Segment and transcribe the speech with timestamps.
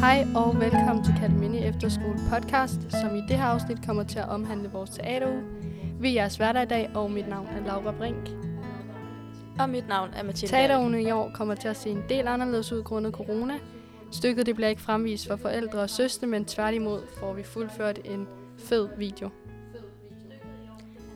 [0.00, 4.28] Hej og velkommen til Katamini Efterskole podcast, som i det her afsnit kommer til at
[4.28, 5.42] omhandle vores teateruge.
[6.00, 8.28] Vi er jeres hverdag i dag, og mit navn er Laura Brink.
[9.60, 10.54] Og mit navn er Mathilde.
[10.54, 13.58] Teaterugen i år kommer til at se en del anderledes ud grundet corona.
[14.12, 18.28] Stykket det bliver ikke fremvist for forældre og søstre, men tværtimod får vi fuldført en
[18.58, 19.30] fed video.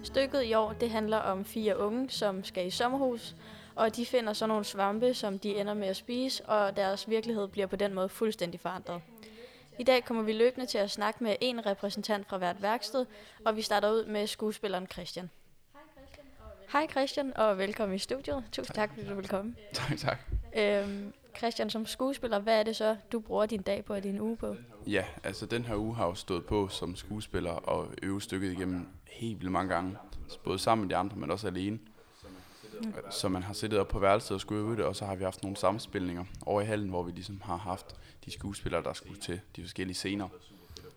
[0.03, 3.37] Stykket i år det handler om fire unge, som skal i sommerhus,
[3.75, 7.49] og de finder så nogle svampe, som de ender med at spise, og deres virkelighed
[7.49, 9.01] bliver på den måde fuldstændig forandret.
[9.79, 13.07] I dag kommer vi løbende til at snakke med en repræsentant fra hvert værksted,
[13.45, 15.31] og vi starter ud med skuespilleren Christian.
[16.73, 18.45] Hej Christian, og velkommen i studiet.
[18.53, 19.55] Tusind tak, fordi du vil komme.
[19.73, 20.19] Tak, tak.
[20.57, 24.21] Øhm, Christian, som skuespiller, hvad er det så, du bruger din dag på og din
[24.21, 24.57] uge på?
[24.87, 28.87] Ja, altså den her uge har jo stået på som skuespiller og øve stykket igennem
[29.07, 29.97] helt vildt mange gange.
[30.45, 31.79] Både sammen med de andre, men også alene.
[32.85, 32.95] Mm.
[33.11, 35.25] Så man har siddet op på værelset og skulle øve det, og så har vi
[35.25, 37.87] haft nogle samspilninger over i hallen, hvor vi ligesom har haft
[38.25, 40.29] de skuespillere, der skulle til de forskellige scener,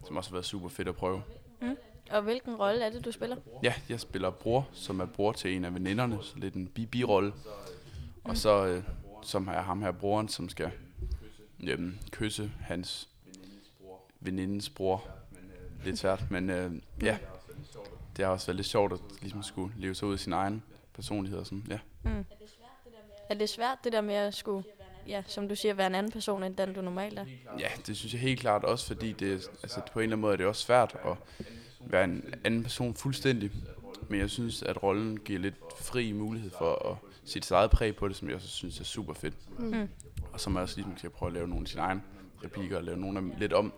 [0.08, 1.24] som også har været super fedt at prøve.
[1.62, 1.78] Mm.
[2.12, 3.36] Og hvilken rolle er det, du spiller?
[3.64, 7.30] Ja, jeg spiller bror, som er bror til en af veninderne, så lidt en bi-bi-rolle.
[7.30, 7.42] Mm.
[8.24, 8.84] Og så øh,
[9.26, 10.72] som er ham her broren, som skal
[11.64, 13.10] øhm, kysse hans
[14.20, 15.08] venindens bror.
[15.86, 17.18] Lidt svært, men øh, ja,
[18.18, 20.64] det har også været lidt sjovt at ligesom skulle leve sig ud af sin egen
[20.96, 21.80] personlighed og sådan, ja.
[22.04, 22.26] Mm.
[23.30, 24.64] Er det svært det der med at skulle,
[25.08, 27.26] ja, som du siger, være en anden person end den du normalt er?
[27.60, 30.34] Ja, det synes jeg helt klart også, fordi det, altså, på en eller anden måde
[30.34, 31.18] er det også svært at
[31.80, 33.52] være en anden person fuldstændig.
[34.10, 38.08] Men jeg synes, at rollen giver lidt fri mulighed for at sit eget præg på
[38.08, 39.60] det, som jeg også synes er super fedt.
[39.60, 39.90] Mm.
[40.34, 42.02] Og så må jeg også ligesom skal prøve at lave nogle af sine egne
[42.44, 43.74] replikker og lave nogle af dem lidt om.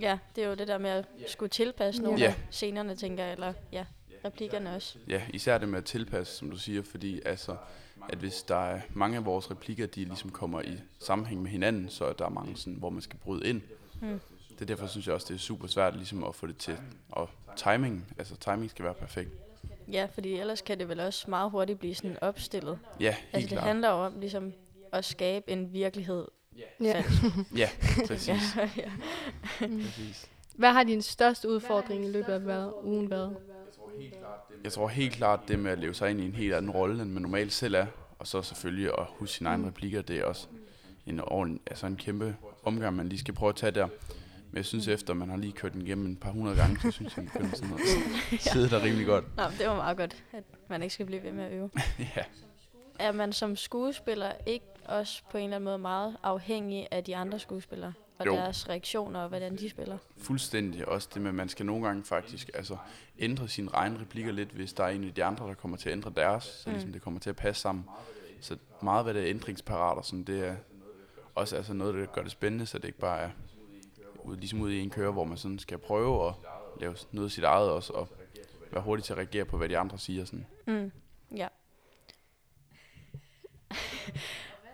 [0.00, 2.26] Ja, det er jo det der med at skulle tilpasse nogle ja.
[2.26, 3.84] af scenerne, tænker jeg, eller ja,
[4.24, 4.98] replikkerne også.
[5.08, 7.56] Ja, især det med at tilpasse, som du siger, fordi altså,
[8.08, 11.88] at hvis der er mange af vores replikker, de ligesom kommer i sammenhæng med hinanden,
[11.88, 13.60] så er der mange sådan, hvor man skal bryde ind.
[14.00, 14.20] Mm.
[14.50, 16.76] Det er derfor synes jeg også, det er super svært ligesom at få det til.
[17.10, 19.30] Og timing, altså timing skal være perfekt.
[19.92, 22.78] Ja, fordi ellers kan det vel også meget hurtigt blive sådan opstillet.
[23.00, 23.66] Ja, helt Altså det klart.
[23.66, 24.52] handler jo om ligesom
[24.92, 26.24] at skabe en virkelighed.
[26.80, 27.04] Ja.
[27.56, 27.68] ja,
[28.06, 28.28] præcis.
[28.56, 28.90] ja, ja.
[29.60, 30.28] præcis.
[30.56, 33.36] Hvad har din største udfordring i løbet af været, ugen været?
[34.64, 37.02] Jeg tror helt klart, det med at leve sig ind i en helt anden rolle,
[37.02, 37.86] end man normalt selv er,
[38.18, 40.46] og så selvfølgelig at huske sine egne replikker, det er også
[41.06, 43.88] en, altså en kæmpe omgang, man lige skal prøve at tage der.
[44.50, 46.90] Men jeg synes, efter man har lige kørt den igennem en par hundrede gange, så
[46.90, 49.36] synes jeg, man sådan at sidde der rimelig godt.
[49.36, 51.70] Nå, det var meget godt, at man ikke skal blive ved med at øve.
[52.16, 52.22] ja.
[52.98, 57.16] Er man som skuespiller ikke også på en eller anden måde meget afhængig af de
[57.16, 57.92] andre skuespillere?
[58.18, 58.34] Og Jo.
[58.34, 59.98] deres reaktioner og hvordan de spiller?
[60.18, 60.88] Fuldstændig.
[60.88, 62.76] Også det med, at man skal nogle gange faktisk altså,
[63.18, 65.88] ændre sine egne replikker lidt, hvis der er en af de andre, der kommer til
[65.88, 66.72] at ændre deres, så Mm.
[66.72, 67.84] ligesom det kommer til at passe sammen.
[68.40, 70.56] Så meget hvad det er ændringsparat og sådan, det er
[71.34, 73.30] også altså noget, der gør det spændende, så det ikke bare er
[74.24, 76.34] ud, ligesom ude i en køre, hvor man sådan skal prøve at
[76.80, 78.08] lave noget af sit eget også, og
[78.70, 80.24] være hurtig til at reagere på, hvad de andre siger.
[80.24, 80.46] Sådan.
[80.66, 80.92] Mm.
[81.36, 81.48] Ja.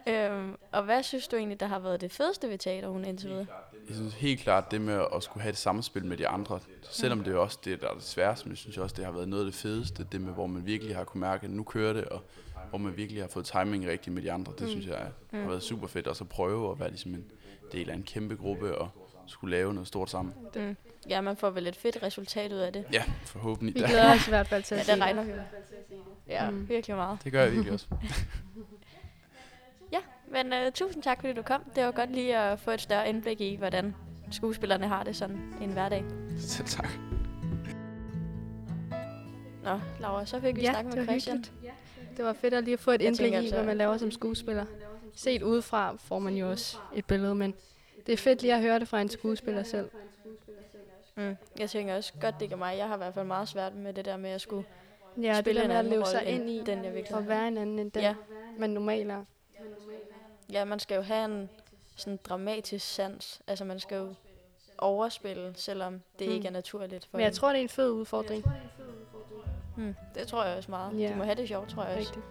[0.09, 3.47] Øhm, og hvad synes du egentlig, der har været det fedeste ved teaterhunden indtil videre?
[3.89, 7.25] Jeg synes helt klart, det med at skulle have et samspil med de andre, selvom
[7.25, 9.29] det er også det, der er det sværeste, men jeg synes også, det har været
[9.29, 11.93] noget af det fedeste, det med, hvor man virkelig har kunne mærke, at nu kører
[11.93, 12.23] det, og
[12.71, 14.95] hvor man virkelig har fået timing rigtigt med de andre, det synes jeg
[15.31, 17.25] er, har været super fedt, og så prøve at være ligesom en
[17.73, 18.89] del af en kæmpe gruppe, og
[19.27, 20.35] skulle lave noget stort sammen.
[20.57, 20.77] Mm.
[21.09, 22.85] Ja, man får vel et fedt resultat ud af det.
[22.93, 23.75] Ja, forhåbentlig.
[23.75, 25.33] Vi glæder os i hvert fald til Ja, at se det regner vi.
[26.29, 26.69] Ja, Mm.
[26.69, 27.19] virkelig meget.
[27.25, 27.87] Det gør jeg virkelig også.
[30.31, 31.63] Men uh, tusind tak, fordi du kom.
[31.77, 33.95] Det var godt lige at få et større indblik i, hvordan
[34.31, 36.05] skuespillerne har det sådan en hverdag.
[36.39, 36.89] Selv tak.
[39.65, 41.37] Nå, Laura, så fik vi Ja, snakket det med Christian.
[41.37, 42.17] hyggeligt.
[42.17, 44.65] Det var fedt at lige få et indblik i, hvad man laver som skuespiller.
[45.15, 47.55] Set udefra får man jo også et billede, men
[48.07, 49.91] det er fedt lige at høre det fra en skuespiller selv.
[51.17, 51.37] Mm.
[51.59, 52.77] Jeg tænker også godt, det gør mig.
[52.79, 54.65] Jeg har i hvert fald meget svært med det der med at skulle
[55.23, 57.29] Ja, det spille der en med at leve sig ind i, den, jeg virkelig og
[57.29, 58.15] være en anden end den, Ja.
[58.59, 59.25] man normalt er.
[60.53, 61.51] Ja, man skal jo have en
[61.97, 63.41] sådan dramatisk sans.
[63.47, 64.15] Altså, man skal jo
[64.79, 66.33] overspille, selvom det Mm.
[66.35, 67.35] ikke er naturligt for Men jeg en.
[67.35, 68.45] tror, det er en fed udfordring.
[69.77, 71.01] Mm, det tror jeg også meget.
[71.01, 71.09] Ja.
[71.09, 72.09] De må have det sjovt, tror jeg også.
[72.11, 72.27] Rigtigt.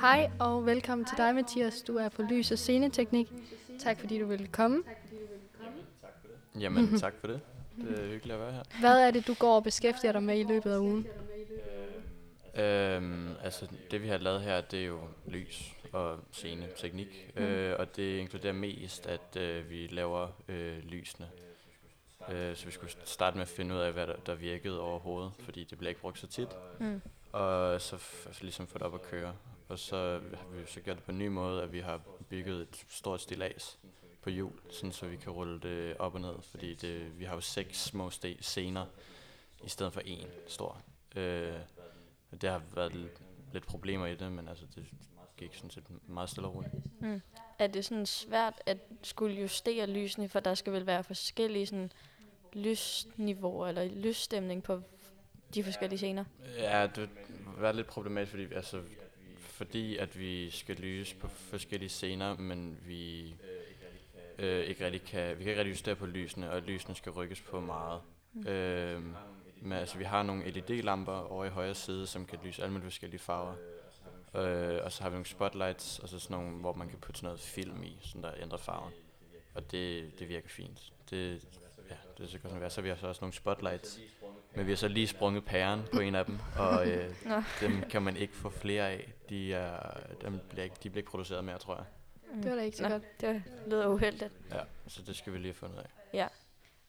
[0.00, 1.82] Hej og velkommen til dig, Mathias.
[1.82, 3.32] Du er på Lys og Sceneteknik.
[3.80, 4.82] Tak fordi du ville komme.
[6.60, 7.40] Jamen, tak for det.
[7.76, 8.62] Det er hyggeligt at være her.
[8.80, 11.06] Hvad er det, du går og beskæftiger dig med i løbet af ugen?
[12.54, 17.30] Øhm, altså, det vi har lavet her, det er jo lys og scene, teknik.
[17.36, 17.42] Mm.
[17.42, 21.30] Øh, og det inkluderer mest, at øh, vi laver øh, lysene.
[22.28, 25.32] Øh, så vi skulle starte med at finde ud af, hvad der, der virkede overhovedet,
[25.38, 26.48] fordi det bliver ikke brugt så tit.
[26.80, 27.00] Mm.
[27.32, 29.36] Og så f- ligesom få det op at køre.
[29.68, 32.60] Og så har vi så gjort det på en ny måde, at vi har bygget
[32.60, 33.78] et stort stilas
[34.22, 37.34] på hjul, sådan så vi kan rulle det op og ned, fordi det, vi har
[37.34, 38.86] jo seks små ste- scener
[39.64, 40.82] i stedet for en stor.
[41.16, 41.54] Øh,
[42.40, 44.86] det har været lidt, lidt problemer i det, men altså det
[45.38, 46.74] gik sådan set meget stille og roligt.
[47.00, 47.20] Mm.
[47.58, 51.92] Er det sådan svært at skulle justere lysene, for der skal vel være forskellige sådan
[52.52, 54.82] lysniveauer eller lysstemning på
[55.54, 56.24] de forskellige scener?
[56.58, 57.10] Ja, det
[57.58, 58.82] var lidt problematisk, fordi, altså,
[59.38, 63.34] fordi at vi skal lyse på forskellige scener, men vi
[64.38, 67.40] øh, ikke rigtig kan, vi kan ikke rigtig justere på lysene, og lysene skal rykkes
[67.40, 68.00] på meget.
[68.32, 68.46] Mm.
[68.46, 69.02] Øh,
[69.60, 72.84] men altså, vi har nogle LED-lamper over i højre side, som kan lyse alle mulige
[72.84, 73.54] forskellige farver.
[74.34, 77.18] Øh, og så har vi nogle spotlights, og så sådan nogle, hvor man kan putte
[77.18, 78.92] sådan noget film i, sådan der ændrer farven.
[79.54, 80.92] Og det, det virker fint.
[81.10, 81.44] Det,
[81.90, 82.70] ja, det er så godt som være.
[82.70, 84.00] Så vi har så også nogle spotlights.
[84.54, 87.14] Men vi har så lige sprunget pæren på en af dem, og øh,
[87.60, 89.12] dem kan man ikke få flere af.
[89.28, 91.84] De, er, dem bliver ikke, de bliver ikke produceret mere, tror jeg.
[92.42, 93.20] Det var da ikke så Nå, godt.
[93.20, 94.32] det lyder uheldigt.
[94.50, 95.88] Ja, så det skal vi lige have fundet af.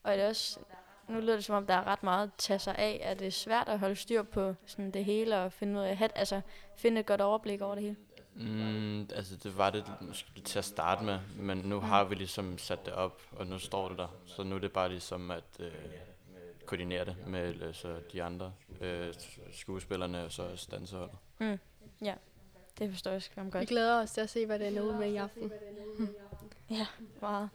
[0.04, 0.60] Og er det også,
[1.10, 3.00] nu lyder det som om, der er ret meget at tage sig af.
[3.04, 6.12] Er det svært at holde styr på sådan det hele og finde ud af, at,
[6.16, 6.42] altså,
[6.76, 7.96] finde et godt overblik over det hele?
[8.36, 12.58] Mm, altså det var det måske til at starte med, men nu har vi ligesom
[12.58, 14.08] sat det op, og nu står det der.
[14.26, 15.72] Så nu er det bare ligesom at øh,
[16.66, 19.14] koordinere det med altså, de andre øh,
[19.54, 21.16] skuespillerne og så også danseholdet.
[21.40, 21.60] Mm.
[22.02, 22.14] Ja,
[22.80, 23.70] det forstår jeg skam Vi godt.
[23.70, 25.52] glæder os til at se, hvad det ender ud med i aften.
[27.22, 27.50] Meget.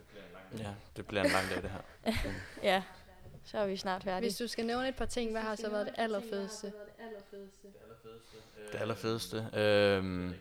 [0.57, 2.11] Ja, det bliver en lang dag det her.
[2.63, 2.83] Ja,
[3.45, 4.29] så er vi snart færdige.
[4.29, 6.73] Hvis du skal nævne et par ting, hvad har så været det allerfedeste?
[8.71, 10.31] Det allerfedeste, øh,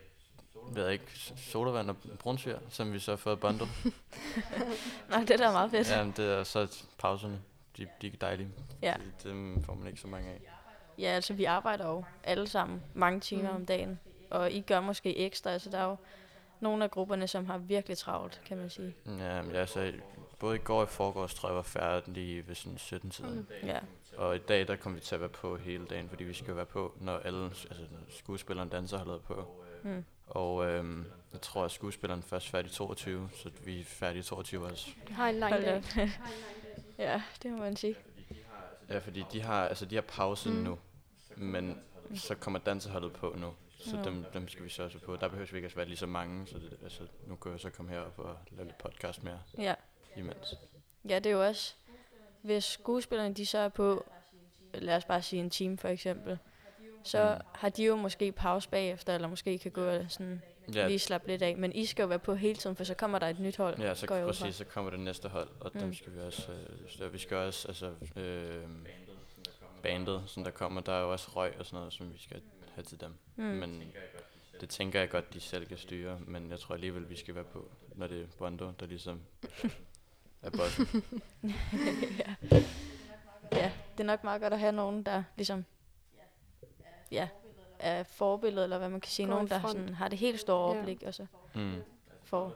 [0.75, 1.07] ved jeg ikke,
[1.37, 3.69] sodavand og brunsviger, som vi så har fået bundlet.
[5.11, 5.91] Nej, det er da meget fedt.
[5.91, 7.41] ja, det er så pauserne,
[7.77, 8.49] de, de er dejlige.
[8.83, 8.95] Ja.
[9.17, 10.41] Det, dem får man ikke så mange af.
[10.99, 13.57] Ja, altså vi arbejder jo alle sammen mange timer Mm.
[13.57, 14.01] om dagen.
[14.31, 15.51] Og I gør måske ekstra.
[15.51, 15.97] Altså der er jo
[16.61, 18.95] nogle af grupperne, som har virkelig travlt, kan man sige.
[19.07, 19.93] Ja, men altså,
[20.45, 23.49] både i går og i forgårs tror jeg var færdig lige ved sådan 17 tiden.
[23.63, 23.69] Mm.
[23.69, 23.79] Ja,
[24.17, 26.57] Og i dag, der kommer vi til at være på hele dagen, fordi vi skal
[26.57, 29.55] være på, når alle altså, skuespilleren danser har lavet på.
[29.83, 30.05] mm.
[30.27, 34.65] Og øhm, jeg tror, at skuespilleren først er færdig 22, så vi er færdige 22
[34.67, 34.91] også.
[35.09, 35.83] Vi har en lang dag.
[36.99, 37.95] ja, det må man sige.
[38.89, 40.57] Ja, fordi de har, altså, de har pause Mm.
[40.57, 40.79] nu,
[41.37, 41.79] men
[42.15, 43.55] så kommer danseholdet på nu.
[43.79, 44.03] Så Nå.
[44.03, 45.17] dem, dem skal vi så også på.
[45.17, 47.61] Der behøver vi ikke at være lige så mange, så det, altså, nu kan jeg
[47.61, 49.75] så komme herop og lave lidt podcast mere Ja.
[50.17, 50.55] Imens.
[51.09, 51.75] ja, det er jo også,
[52.43, 54.05] hvis skuespillerne de så er på,
[54.75, 56.39] lad os bare sige en time for eksempel,
[57.03, 57.47] så Mm.
[57.55, 60.43] har de jo måske pause bagefter, eller måske kan gå og sådan
[60.75, 61.57] Ja, lige slappe lidt af.
[61.57, 63.79] Men I skal jo være på hele tiden, for så kommer der et nyt hold.
[63.81, 64.27] Ja, så går fra.
[64.27, 65.81] præcis, så kommer det næste hold, og mm.
[65.81, 66.53] Dem skal vi også,
[67.03, 68.63] øh, vi skal også, altså, øh,
[69.83, 72.41] bandet, som der kommer, der er jo også røg og sådan noget, som vi skal
[72.75, 73.15] have til dem.
[73.37, 73.45] Mm.
[73.45, 73.83] Men
[74.61, 77.45] det tænker jeg godt, de selv kan styre, men jeg tror alligevel, vi skal være
[77.45, 79.21] på, når det er Bondo, der ligesom
[80.45, 80.87] er bossen.
[82.19, 82.35] ja.
[83.53, 85.65] ja, det er nok meget godt at have nogen, der ligesom
[87.11, 87.29] ja,
[87.79, 89.27] er forbillede, eller hvad man kan sige.
[89.27, 90.75] Går Nogen, der sådan, har det helt store Ja.
[90.77, 91.83] overblik, og så Mm.
[92.25, 92.53] får...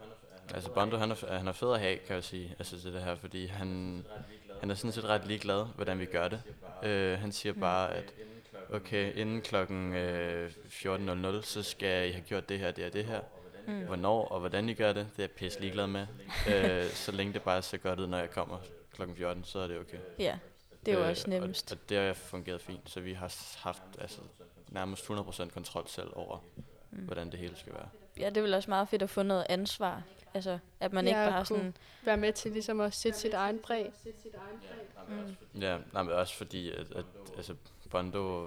[0.55, 3.03] Altså Bondo, han er, han er fed at have, kan jeg sige, altså til det
[3.03, 4.05] her, fordi han,
[4.61, 6.43] han er sådan set ret ligeglad, hvordan vi gør det.
[6.83, 8.13] Øh, han siger bare, at
[8.73, 13.05] okay, inden klokken øh, 14.00, så skal I have gjort det her, det og det
[13.05, 13.21] her.
[13.69, 13.81] Mm.
[13.87, 16.07] Hvornår og hvordan I gør det, det er jeg pisse ligeglad med.
[16.55, 18.59] øh, så længe det bare ser godt ud, når jeg kommer
[18.95, 19.99] klokken 14, så er det okay.
[20.19, 20.39] Ja,
[20.87, 21.73] det er jo Øh, også nemmest.
[21.73, 24.21] Og, og det har fungeret fint, så vi har haft altså,
[24.69, 26.39] nærmest 100% kontrol selv over,
[26.91, 26.99] Mm.
[26.99, 27.89] hvordan det hele skal være.
[28.19, 30.03] Ja, det er vel også meget fedt at få noget ansvar.
[30.35, 31.75] Altså, at man Ja, ikke bare kunne- sådan...
[32.05, 33.93] Være med til ligesom at sætte sit egen præg.
[35.09, 35.61] Mm.
[35.61, 37.05] Ja, nej, men også fordi, at, at
[37.37, 37.55] altså,
[37.91, 38.47] Bondo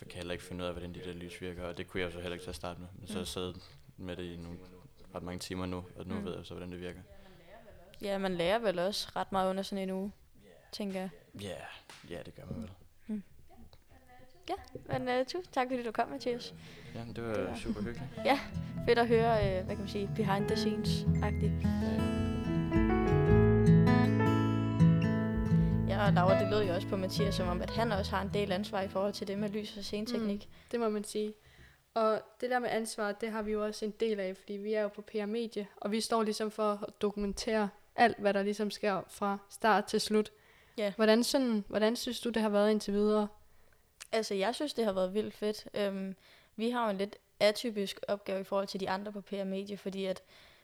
[0.00, 2.12] kan heller ikke finde ud af, hvordan de der lys virker, og det kunne jeg
[2.12, 2.88] så heller ikke til at starte med.
[2.98, 3.18] Men så Mm.
[3.18, 3.56] jeg siddet
[4.02, 4.58] med det i nogle
[5.14, 6.20] ret mange timer nu, og nu Mm.
[6.20, 6.26] mm.
[6.26, 7.00] ved jeg så, hvordan det virker.
[8.02, 10.12] Ja, man lærer vel også ret meget under sådan en uge,
[10.72, 11.10] tænker jeg.
[11.40, 11.60] Ja, yeah,
[12.10, 12.70] ja, det gør man vel.
[14.86, 16.54] Men uh, tusind tak, fordi du kom, Mathias.
[16.94, 18.10] Ja, det Det var var- super hyggeligt.
[18.86, 21.66] Fedt at høre, uh, hvad kan man sige, behind the scenes-agtigt.
[25.88, 28.22] Ja, og Laura, det lød jo også på Mathias, som om, at han også har
[28.22, 30.48] en del ansvar i forhold til det med lys og sceneteknik.
[30.70, 31.32] Det må man sige.
[31.94, 34.74] Og det der med ansvar, det har vi jo også en del af, fordi vi
[34.74, 38.42] er jo på PR Medie, og vi står ligesom for at dokumentere alt, hvad der
[38.42, 40.30] ligesom sker fra start til slut.
[40.78, 40.92] Ja.
[40.96, 43.28] Hvordan, sådan, hvordan synes du, det har været indtil videre?
[44.12, 45.68] Altså, jeg synes, det har været vildt fedt.
[45.74, 46.16] Øhm,
[46.56, 49.76] vi har jo en lidt atypisk opgave i forhold til de andre på PR Medie,
[49.76, 50.22] fordi at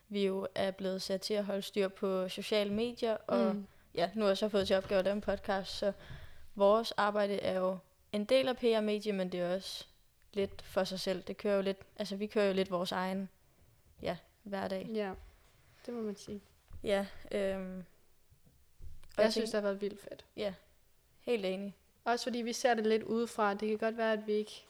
[0.08, 3.66] vi jo er blevet sat til at holde styr på sociale medier, og Mm.
[3.94, 5.92] ja, nu har jeg så fået til opgave at lave en podcast, så
[6.54, 7.78] vores arbejde er jo
[8.12, 9.86] en del af PR Medie, men det er også
[10.38, 11.22] lidt for sig selv.
[11.22, 13.28] Det kører jo lidt, altså vi kører jo lidt vores egen
[14.02, 14.90] ja, hverdag.
[14.94, 15.12] Ja,
[15.86, 16.40] det må man sige.
[16.82, 17.84] Ja, øhm,
[19.16, 20.24] og Jeg synes, det har været vildt fedt.
[21.20, 21.74] helt enig.
[22.04, 23.54] Også fordi vi ser det lidt udefra.
[23.54, 24.64] Det kan godt være, at vi ikke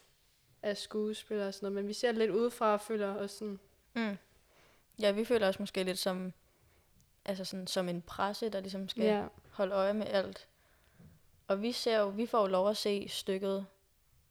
[0.63, 3.59] er skuespillere og sådan noget, men vi ser det lidt udefra og føler os sådan...
[3.95, 4.19] Mm.
[5.01, 6.33] Ja, vi føler os måske lidt som,
[7.25, 10.49] altså sådan, som en presse, der ligesom skal Ja, holde øje med alt.
[11.49, 13.67] Og vi ser jo, vi får jo lov at se stykket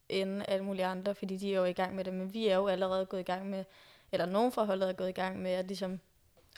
[0.10, 2.56] inden alle mulige andre, fordi de er jo i gang med det, men vi er
[2.56, 3.64] jo allerede gået i gang med,
[4.12, 6.00] eller nogen fra holdet er gået i gang med at ligesom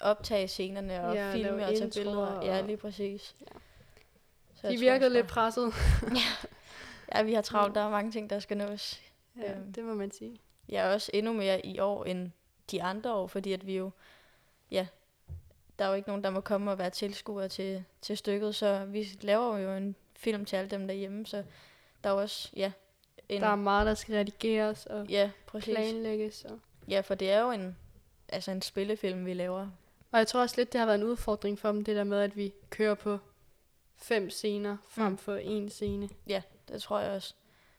[0.01, 2.41] optage scenerne og Ja, filme og tage billeder.
[2.45, 3.35] Ja, og- lige præcis.
[3.41, 3.45] Ja.
[4.55, 5.73] Så de virkede lidt presset.
[7.15, 7.75] Ja, vi har travlt.
[7.75, 9.01] Der er mange ting, der skal nås.
[9.37, 9.73] Ja, Øhm.
[9.73, 10.39] det må man sige.
[10.69, 12.31] Jeg er også endnu mere i år end
[12.71, 13.91] de andre år, fordi at vi jo,
[14.71, 14.87] ja,
[15.79, 18.85] der er jo ikke nogen, der må komme og være tilskuere til, til stykket, så
[18.85, 21.43] vi laver jo en film til alle dem derhjemme, så
[22.03, 22.71] der er også, ja,
[23.29, 25.73] en, Der er meget, der skal redigeres og ja, præcis.
[25.75, 26.45] planlægges.
[26.45, 26.59] Og,
[26.89, 27.77] Ja, for det er jo en,
[28.29, 29.67] altså en spillefilm, vi laver.
[30.11, 32.19] og jeg tror også lidt, det har været en udfordring for dem, det der med,
[32.21, 33.17] at vi kører på
[33.97, 35.17] fem scener frem Mm.
[35.17, 36.09] for en scene.
[36.27, 37.33] Ja, det tror jeg også.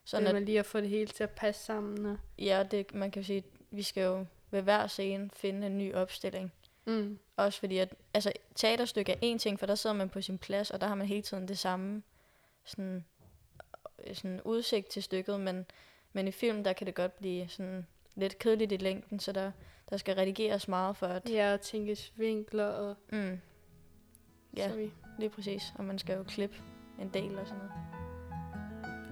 [0.04, 2.06] Sådan at man lige at få det hele til at passe sammen.
[2.06, 5.94] Og, ja, det, man kan sige, vi skal jo ved hver scene finde en ny
[5.94, 6.52] opstilling.
[6.84, 10.38] mm, Også fordi, at altså, teaterstykke er en ting, for der sidder man på sin
[10.38, 12.02] plads, og der har man hele tiden det samme
[12.64, 13.04] sådan,
[14.12, 15.66] sådan udsigt til stykket, men,
[16.12, 19.52] men i film, der kan det godt blive sådan lidt kedeligt i længden, så der,
[19.90, 21.30] der skal redigeres meget for at...
[21.30, 23.40] ja, og tænkes vinkler og Mm,
[24.56, 25.72] ja, vi, lige præcis.
[25.78, 26.56] Og man skal jo klippe
[27.00, 27.72] en del og sådan noget.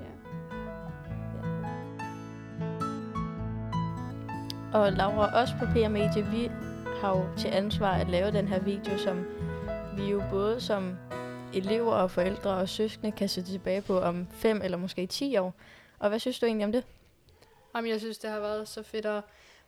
[0.01, 0.39] ja.
[4.79, 6.51] Og Laura, også på PR Medie, vi
[7.01, 9.27] har jo til ansvar at lave den her video, som
[9.97, 10.97] vi jo både som
[11.55, 15.55] elever og forældre og søskende kan se tilbage på om fem eller måske 10 år.
[15.99, 16.85] Og hvad synes du egentlig om det?
[17.75, 19.23] Jamen, jeg synes, det har været så fedt at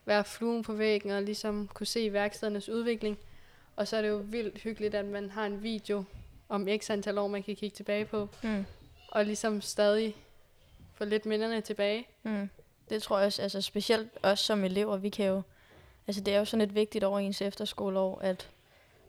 [0.04, 3.18] være fluen på væggen og ligesom kunne se værkstedernes udvikling.
[3.76, 6.04] Og så er det jo vildt hyggeligt, at man har en video
[6.48, 8.28] om x antal år, man kan kigge tilbage på.
[8.42, 8.64] Mm.
[9.08, 10.16] Og ligesom stadig
[10.94, 12.06] få lidt minderne tilbage.
[12.22, 12.48] Mm.
[12.90, 15.42] Det tror jeg også, altså specielt os som elever, vi kan jo,
[16.06, 18.50] altså det er jo sådan et vigtigt over ens efterskoleår, at,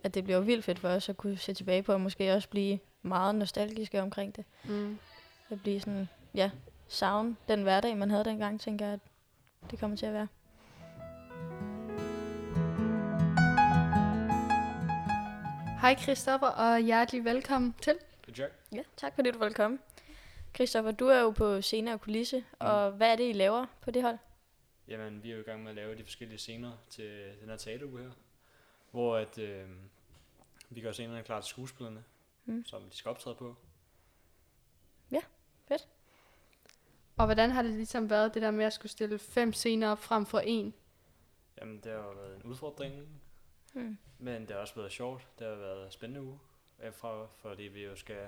[0.03, 2.50] at det bliver vildt fedt for os at kunne se tilbage på, og måske også
[2.50, 4.46] blive meget nostalgiske omkring det.
[4.63, 5.00] Mm.
[5.50, 6.51] At blive sådan, ja,
[6.88, 9.00] savne den hverdag, man havde dengang, tænker jeg, at
[9.72, 10.27] det kommer til at være.
[15.81, 17.96] Hej Christoffer, og hjertelig velkommen til.
[18.75, 19.79] Ja, tak fordi du ville komme.
[20.55, 23.91] Christoffer, du er jo på scene og kulisse, og hvad er det, I laver på
[23.91, 24.17] det hold?
[24.88, 27.58] Jamen, vi er jo i gang med at lave de forskellige scener til den her
[27.58, 28.12] teateruge her,
[28.91, 29.69] hvor at, øh,
[30.69, 32.03] vi gør scenerne klar til skuespillerne,
[32.45, 32.65] Mm.
[32.65, 33.55] som de skal optræde på.
[37.17, 40.00] Og hvordan har det ligesom været, det der med at skulle stille fem scener op
[40.00, 40.74] frem for en?
[41.62, 43.19] Jamen, det har jo været en udfordring,
[43.74, 43.98] Mm.
[44.19, 45.27] men det har også været sjovt.
[45.39, 46.39] Det har været en spændende uge,
[46.91, 48.27] fra, fordi vi jo skal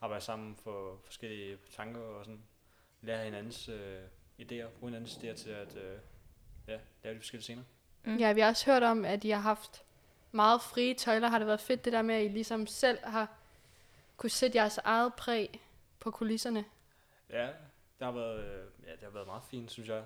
[0.00, 2.42] arbejde sammen for forskellige tanker og sådan
[3.02, 4.02] lære hinandens øh,
[4.40, 5.98] idéer, bruge hinandens idéer til at øh,
[6.68, 7.62] ja, lave de forskellige scener.
[8.04, 8.16] Mm.
[8.16, 9.84] Ja, vi har også hørt om, at I har haft
[10.34, 11.28] meget frie tøjler.
[11.28, 13.28] Har det været fedt det der med, at I ligesom selv har
[14.16, 15.60] kunne sætte jeres eget præg
[16.00, 16.64] på kulisserne?
[17.30, 17.46] Ja,
[17.98, 20.04] det har været, øh, ja, det har været meget fint, synes jeg.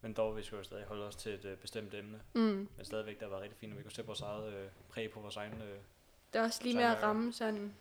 [0.00, 2.20] Men dog, vi skal jo stadig holde os til et øh, bestemt emne.
[2.34, 2.40] Mm.
[2.76, 5.10] Men stadigvæk, det har været rigtig fint, at vi kunne sætte vores eget øh, præg
[5.10, 5.52] på vores egen...
[5.62, 5.78] Øh,
[6.32, 7.74] Det er også lige med at er- ramme sådan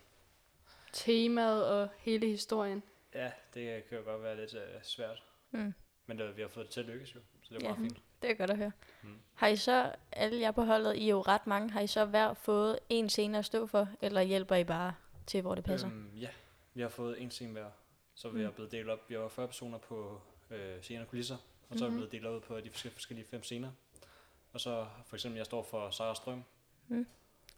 [0.94, 2.84] temaet og hele historien.
[3.14, 5.24] ja, det kan jo godt være lidt øh, svært.
[5.52, 5.74] Mm.
[6.06, 7.76] Men det, vi har fået det til at lykkes jo, så det er Ja.
[7.76, 8.02] meget fint.
[8.22, 8.72] Det er godt at høre.
[9.04, 9.20] Mm.
[9.34, 12.06] Har I så, alle jer på holdet, I er jo ret mange, har I så
[12.06, 14.94] hver fået en scene at stå for, eller hjælper I bare
[15.28, 15.88] til, hvor det passer?
[15.88, 16.30] Øhm, ja,
[16.74, 17.70] vi har fået en scene hver.
[18.16, 18.46] Så vi Mm.
[18.46, 19.10] er blevet delt op.
[19.10, 21.38] Vi var 40 personer på øh, scener og kulisser,
[21.70, 21.98] og så er vi Mhm.
[22.00, 23.72] blevet delt op på de forskellige, forskellige fem scener.
[24.54, 26.44] Og så for eksempel, jeg står for Sara Strøm.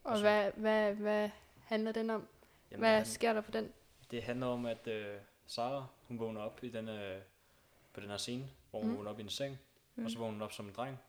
[0.04, 1.30] Og så- hvad, hvad, hvad
[1.66, 2.28] handler den om?
[2.72, 3.74] Jamen, Hvad han- sker der på den?
[4.12, 5.16] Det handler om, at øh,
[5.48, 7.22] Sara, hun vågner op i den, øh,
[7.94, 8.92] på den her scene, hvor hun Mm.
[8.94, 8.98] mm.
[8.98, 9.60] vågner op i en seng,
[9.96, 10.06] Mm.
[10.06, 11.00] og så vågner hun op som en dreng.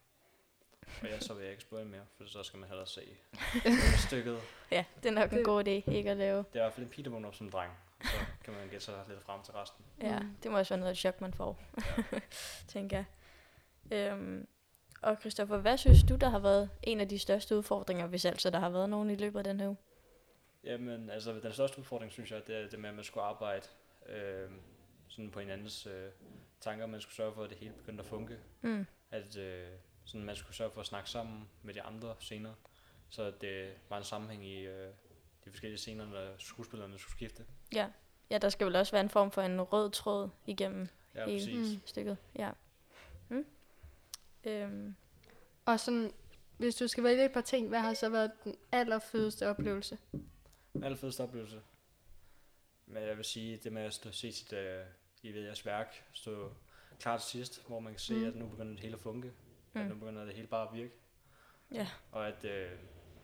[1.03, 3.17] Og ja, så vil jeg ikke spørge mere, for så skal man hellere se
[4.07, 4.39] stykket.
[4.71, 6.39] Ja, det er nok en god idé, ikke at lave.
[6.39, 7.73] Det er i hvert fald en pige, der vågner op som en dreng.
[8.03, 9.85] Så kan man gætte sig lidt frem til resten.
[10.03, 10.37] Ja, Mm.
[10.43, 11.59] det må også være noget af chok, man får,
[12.69, 13.05] tænker jeg.
[14.13, 14.47] Øhm,
[15.03, 18.51] og Christoffer, hvad synes du, der har været en af de største udfordringer, hvis altså
[18.51, 19.77] der har været nogen i løbet af den her uge?
[20.65, 23.67] Jamen, altså den største udfordring, synes jeg, det er det med, at man skulle arbejde
[24.09, 24.51] øh,
[25.09, 26.11] sådan på hinandens øh,
[26.65, 26.87] tanker.
[26.87, 28.39] Man skulle sørge for, at det hele begyndte at funke.
[28.63, 28.87] Mm.
[29.11, 29.69] At øh,
[30.05, 32.55] sådan, man skulle sørge for at snakke sammen med de andre scener.
[33.09, 34.89] Så det var en sammenhæng i øh,
[35.45, 37.45] de forskellige scener, når skuespillerne skulle skifte.
[37.75, 37.89] Ja.
[38.31, 41.39] ja, der skal vel også være en form for en rød tråd igennem Ja, Hele.
[41.39, 41.75] præcis.
[41.77, 41.81] Mm.
[41.87, 42.17] stykket.
[42.39, 42.51] Ja.
[43.29, 43.47] Mm.
[44.45, 44.95] Øhm,
[45.67, 46.13] Og sådan,
[46.59, 49.99] hvis du skal vælge et par ting, hvad har så været den allerfedeste oplevelse?
[50.73, 51.61] Den allerfedeste oplevelse.
[52.87, 54.59] Men jeg vil sige, det med at stå, se sit, uh,
[55.25, 56.51] i ved jeres værk, stå
[57.01, 58.21] klar til sidst, hvor man kan se, Mm.
[58.21, 58.27] mm.
[58.27, 59.33] at nu begynder det hele at funke.
[59.73, 59.81] Mm.
[59.81, 59.93] At Mm.
[59.93, 60.91] nu begynder det hele bare at virke.
[61.73, 61.89] Ja.
[62.13, 62.51] Og at uh,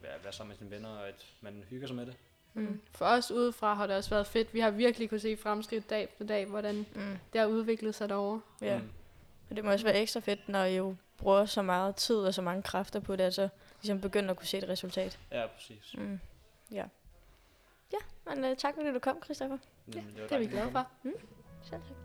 [0.02, 2.16] være, være sammen med sine venner, og at man hygger sig med det.
[2.54, 2.80] Mm.
[2.95, 4.54] For os udefra har det også været fedt.
[4.54, 7.19] Vi har virkelig kunne se fremskridt dag for dag, hvordan Mm.
[7.33, 8.40] det har udviklet sig derovre.
[8.61, 8.78] Ja.
[8.78, 8.88] Mm.
[9.50, 12.35] Og det må også være ekstra fedt, når I jo bruger så meget tid og
[12.35, 13.49] så mange kræfter på det, altså
[13.83, 15.19] ligesom begynder at kunne se et resultat.
[15.30, 15.95] Ja, præcis.
[15.99, 16.21] Mm.
[16.71, 16.85] Ja.
[17.92, 17.99] Ja,
[18.35, 19.59] men uh, tak fordi du kom, Christoffer.
[19.95, 20.87] Jamen, var Det er vi glade for.
[21.62, 21.96] Selv tak.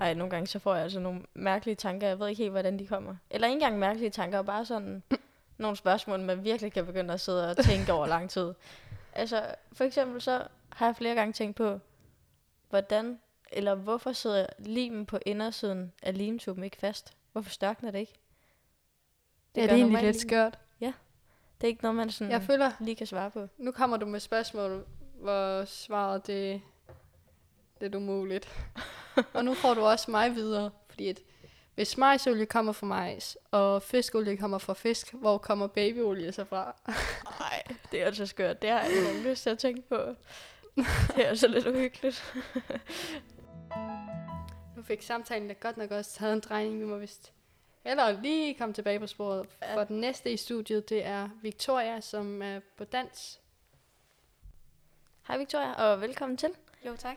[0.00, 2.08] Ej, nogle gange så får jeg altså nogle mærkelige tanker.
[2.08, 3.16] Jeg ved ikke helt, hvordan de kommer.
[3.30, 5.02] Eller ikke engang mærkelige tanker, bare sådan
[5.58, 8.54] nogle spørgsmål, man virkelig kan begynde at sidde og tænke over lang tid.
[9.12, 11.80] Altså, for eksempel så har jeg flere gange tænkt på,
[12.70, 13.18] hvordan
[13.52, 17.16] eller hvorfor sidder limen på indersiden af limtuben ikke fast?
[17.32, 18.14] Hvorfor størkner det ikke?
[19.54, 20.28] Det, ja, det gør er egentlig lidt lim.
[20.28, 20.58] skørt.
[21.60, 23.46] Det er ikke noget, man sådan Jeg føler, lige kan svare på.
[23.58, 26.62] nu kommer du med spørgsmål, hvor svaret det
[27.80, 28.48] er lidt umuligt.
[29.34, 31.20] og nu får du også mig videre, fordi at
[31.74, 36.76] hvis majsolie kommer fra majs, og fiskolie kommer fra fisk, hvor kommer babyolie så fra?
[37.40, 38.62] Nej, det er altså skørt.
[38.62, 39.96] Det har jeg ikke lyst til at tænke på.
[41.16, 42.34] Det er altså lidt uhyggeligt.
[44.76, 46.80] Nu fik samtalen da godt nok også taget en drejning.
[46.80, 47.32] Vi må vist
[47.84, 49.46] eller lige komme tilbage på sporet.
[49.74, 53.40] For den næste i studiet, det er Victoria, som er på dans.
[55.28, 56.50] Hej Victoria, og velkommen til.
[56.86, 57.16] Jo, tak.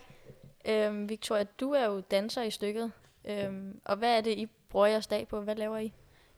[0.65, 2.91] Øhm, Victoria, du er jo danser i stykket.
[3.25, 5.41] Øhm, og hvad er det, I bruger jeres dag på?
[5.41, 5.93] Hvad laver I?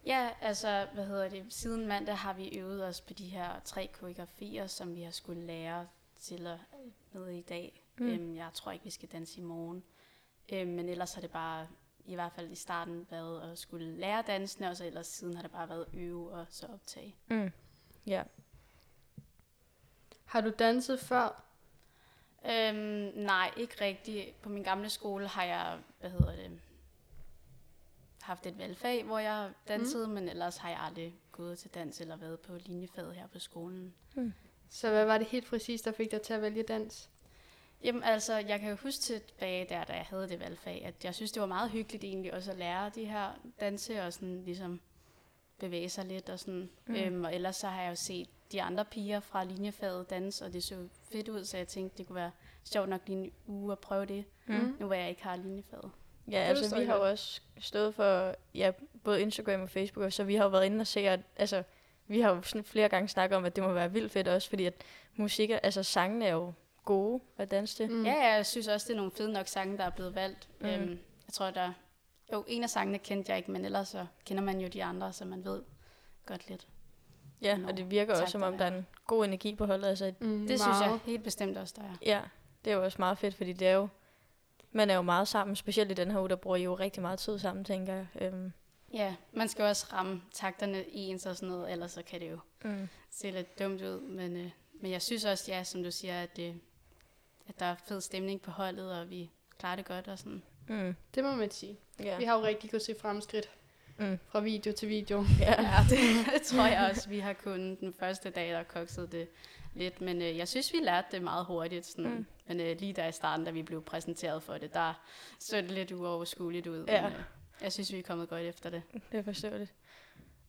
[0.06, 1.46] Ja, altså, hvad hedder det?
[1.50, 5.42] Siden mandag har vi øvet os på de her tre koreografier, som vi har skulle
[5.42, 5.88] lære
[6.20, 6.58] til at
[7.12, 7.84] med i dag.
[7.98, 8.08] Mm.
[8.08, 9.84] Øhm, jeg tror ikke, vi skal danse i morgen.
[10.54, 11.68] Øhm, men ellers har det bare,
[12.06, 15.42] i hvert fald i starten, været at skulle lære dansene, og så ellers siden har
[15.42, 17.16] det bare været øve og så optage.
[17.28, 17.52] Mm.
[18.08, 18.24] Ja.
[20.26, 21.44] Har du danset før?
[22.50, 24.42] Øhm, nej, ikke rigtigt.
[24.42, 26.60] På min gamle skole har jeg, hvad hedder det,
[28.22, 30.14] haft et valgfag, hvor jeg dansede, mm.
[30.14, 33.94] men ellers har jeg aldrig gået til dans eller været på linjefaget her på skolen.
[34.70, 37.10] Så hvad var det helt præcis, der fik dig til at vælge dans?
[37.84, 41.16] Jamen altså, jeg kan jo huske tilbage der, da jeg havde det valgfag, at jeg
[41.16, 44.82] synes, det var meget hyggeligt egentlig også at lære de her danse og sådan ligesom
[45.58, 46.70] bevæge sig lidt og sådan.
[46.86, 46.94] Mm.
[46.94, 46.96] Mm.
[46.96, 50.54] Øhm, og ellers så har jeg jo set de andre piger fra linjefaget danse, og
[50.54, 52.32] det så fedt ud, så jeg tænkte, det kunne være
[52.66, 54.76] sjovt nok lige en uge at prøve det, Mm.
[54.80, 55.92] nu hvor jeg ikke har linjefaget.
[56.32, 58.72] Ja, Det altså vi har jo også stået for ja,
[59.04, 61.64] både Instagram og Facebook, så vi har jo været inde og se, at altså,
[62.08, 64.50] vi har jo sådan flere gange snakket om, at det må være vildt fedt også,
[64.50, 64.74] fordi at
[65.16, 66.54] musik, altså sangene er jo
[66.86, 67.90] gode at danse til.
[67.90, 67.96] Mm.
[67.96, 68.06] Mm.
[68.06, 70.50] Ja, ja, jeg synes også, det er nogle fede nok sange, der er blevet valgt.
[70.60, 70.68] Mm.
[70.68, 70.74] Mm.
[70.74, 70.90] Øhm,
[71.28, 71.74] jeg tror, der...
[72.34, 75.14] Jo, en af sangene kendte jeg ikke, men ellers så kender man jo de andre,
[75.14, 75.62] så man ved
[76.26, 76.68] godt lidt.
[77.44, 79.88] Ja, og det virker også, som om der er en god energi på holdet.
[79.88, 81.96] Altså, Mm, Det synes jeg helt bestemt også, der er.
[82.06, 82.22] ja,
[82.66, 83.88] det er jo også meget fedt, fordi det er jo,
[84.72, 87.02] man er jo meget sammen, specielt i den her uge, der bruger I jo rigtig
[87.02, 88.08] meget tid sammen, tænker jeg.
[88.22, 88.52] Øhm,
[88.94, 92.32] Ja, man skal også ramme takterne i ens og sådan noget, ellers så kan det
[92.32, 92.90] jo mm.
[93.12, 94.00] se lidt dumt ud.
[94.02, 94.50] Men, øh,
[94.82, 96.56] men jeg synes også, ja, som du siger, at, øh,
[97.48, 99.30] at der er fed stemning på holdet, og vi
[99.60, 100.44] klarer det godt og sådan.
[100.68, 100.96] Mm.
[101.16, 101.80] Det må man sige.
[102.00, 102.18] Ja.
[102.18, 103.50] Vi har jo rigtig kunnet se fremskridt
[103.98, 104.20] Mm.
[104.28, 105.26] fra video til video.
[105.40, 105.62] Ja.
[105.62, 106.00] Ja, det,
[106.34, 109.28] det tror jeg også, vi har kunnet den første dag, der koksede det
[109.74, 110.02] lidt.
[110.02, 111.86] Men øh, jeg synes, vi lærte det meget hurtigt.
[111.86, 112.12] Sådan.
[112.12, 112.26] Mm.
[112.48, 114.94] Men øh, lige der i starten, da vi blev præsenteret for det, der
[115.40, 116.86] så det lidt uoverskueligt ud.
[116.88, 117.02] Ja.
[117.02, 117.24] Men, øh,
[117.62, 118.82] jeg synes, vi er kommet godt efter det.
[119.12, 119.74] Det er forståeligt.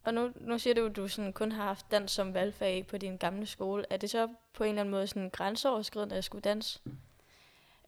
[0.04, 2.98] Og nu, nu siger du, at du sådan kun har haft dans som valgfag på
[2.98, 3.85] din gamle skole.
[3.90, 6.80] Er det så på en eller anden måde sådan grænseoverskridende at skulle danse?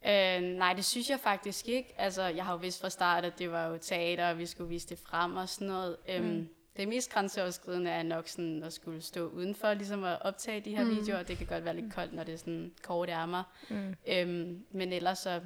[0.05, 1.93] Øh, nej, det synes jeg faktisk ikke.
[1.97, 4.69] Altså, jeg har jo vidst fra start, at det var jo teater, og vi skulle
[4.69, 5.97] vise det frem og sådan noget.
[6.09, 6.49] Øhm, Mm.
[6.77, 10.83] Det mest grænseoverskridende er nok sådan at skulle stå udenfor, ligesom at optage de her
[10.83, 10.89] Mm.
[10.89, 10.95] mm.
[10.95, 11.23] videoer.
[11.23, 13.43] Det kan godt være lidt koldt, når det er sådan korte ærmer.
[13.69, 13.95] Mm.
[14.07, 15.41] Øhm, men ellers så,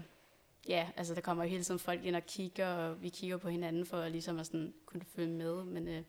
[0.68, 3.50] ja, altså der kommer jo hele tiden folk ind og kigger, og vi kigger på
[3.50, 5.64] hinanden for at ligesom at sådan kunne følge med.
[5.64, 6.02] Men øh,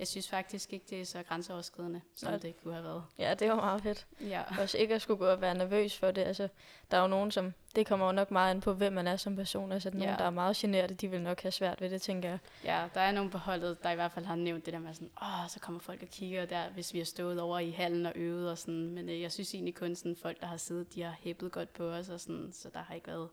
[0.00, 2.38] jeg synes faktisk ikke, det er så grænseoverskridende, som Nej.
[2.38, 3.04] det kunne have været.
[3.18, 4.06] Ja, det var meget fedt.
[4.20, 4.42] Ja.
[4.60, 6.22] Også ikke at skulle gå og være nervøs for det.
[6.22, 6.48] Altså,
[6.90, 7.54] der er jo nogen, som...
[7.76, 9.72] Det kommer jo nok meget an på, hvem man er som person.
[9.72, 10.14] Altså, nogen, Ja.
[10.18, 12.38] der er meget generte, de vil nok have svært ved det, tænker jeg.
[12.64, 14.94] ja, der er nogen på holdet, der i hvert fald har nævnt det der med
[14.94, 18.06] sådan, åh, så kommer folk og kigger der, hvis vi har stået over i hallen
[18.06, 18.90] og øvet og sådan.
[18.90, 21.72] Men øh, jeg synes egentlig kun sådan, folk, der har siddet, de har hæppet godt
[21.72, 23.28] på os og sådan, så der har ikke været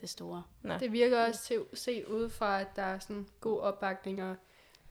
[0.00, 0.42] det store.
[0.62, 0.78] Nej.
[0.78, 4.36] Det virker også til at se udefra, at der er sådan god opbakning, og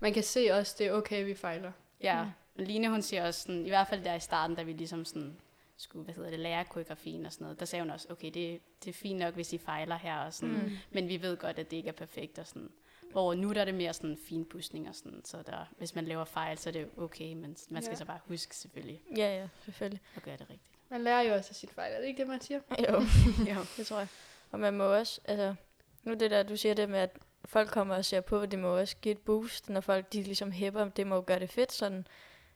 [0.01, 1.71] man kan se også, det er okay, vi fejler.
[2.01, 2.29] Ja, mm.
[2.55, 5.37] Line hun siger også sådan, i hvert fald der i starten, da vi ligesom sådan
[5.77, 8.61] skulle, hvad hedder det, lære koreografien og sådan noget, der sagde hun også, okay, det,
[8.83, 10.71] det er fint nok, hvis I fejler her og sådan, Mm.
[10.91, 12.69] men vi ved godt, at det ikke er perfekt og sådan.
[13.11, 16.25] Hvor nu der er det mere sådan finpudsning og sådan, så der, hvis man laver
[16.25, 17.95] fejl, så er det okay, men man skal Ja.
[17.97, 20.01] så bare huske selvfølgelig Ja, ja, selvfølgelig.
[20.15, 20.71] at gøre det rigtigt.
[20.89, 22.59] Man lærer jo også af sit fejl, er det ikke det, man siger?
[22.79, 22.93] Jo,
[23.53, 23.59] Jo.
[23.77, 24.07] det tror jeg.
[24.51, 25.55] Og man må også, altså,
[26.03, 28.77] nu det der, du siger det med, at folk kommer og ser på, det må
[28.77, 31.71] også give et boost, når folk de ligesom hæpper, det må jo gøre det fedt,
[31.71, 32.07] sådan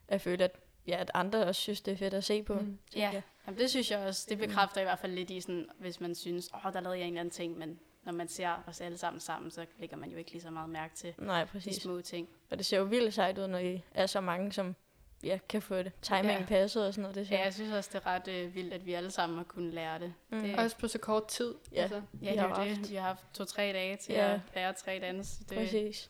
[0.08, 2.54] at føle, at, ja, at andre også synes, det er fedt at se på.
[2.54, 2.78] Mm.
[2.96, 3.22] Ja, jeg.
[3.48, 4.26] Jamen, det synes jeg også.
[4.30, 7.00] Det bekræfter i hvert fald lidt i, sådan, hvis man synes, åh, oh, der lavede
[7.00, 9.98] jeg en eller anden ting, men når man ser os alle sammen sammen, så lægger
[9.98, 11.76] man jo ikke lige så meget mærke til Nej, de præcis.
[11.76, 12.30] små ting.
[12.50, 14.76] Og det ser jo vildt sejt ud, når I er så mange, som
[15.26, 15.92] ja, kan få det.
[16.02, 16.46] Timingen Ja.
[16.46, 17.16] passet og sådan noget.
[17.16, 19.38] Det ser Ja, jeg synes også, det er ret øh, vildt, at vi alle sammen
[19.38, 20.14] har kunnet lære det.
[20.30, 20.42] Mm.
[20.42, 21.56] det Også på så kort tid.
[21.72, 21.82] Ja.
[21.82, 22.02] Altså.
[22.22, 22.90] Ja, det er har jo haft- det.
[22.92, 24.34] Vi har haft to-tre dage til Ja.
[24.34, 25.38] at lære tre dans.
[25.50, 26.10] Det, Præcis.